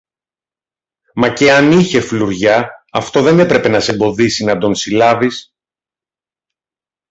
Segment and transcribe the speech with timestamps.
[1.13, 5.53] Μα και αν είχε φλουριά, αυτό δεν έπρεπε να σ' εμποδίσει να τον συλλάβεις.